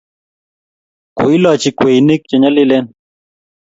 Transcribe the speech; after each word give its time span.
Koilachi 1.17 1.69
kweinik 1.77 2.21
che 2.29 2.35
nyalilen 2.41 2.85